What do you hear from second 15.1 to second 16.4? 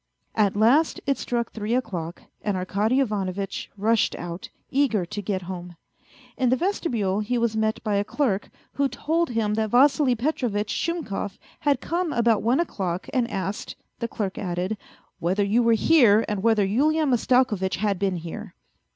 whether you were here,